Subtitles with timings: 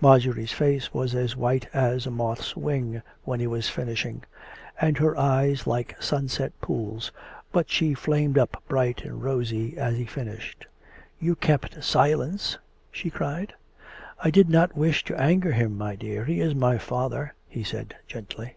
[0.00, 4.24] Marjorie's face was as white as a moth's wing when he was finishing,
[4.80, 7.12] and her eyes like sunset pools;
[7.52, 10.66] but she flamed up bright and rosy as he finished."
[11.20, 12.58] You kept silence!"
[12.90, 13.54] she cried."
[14.20, 17.94] I did not wish to anger him, my dear; he is my father," he said
[18.08, 18.56] gently.